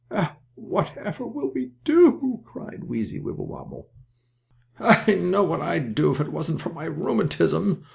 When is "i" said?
4.79-5.13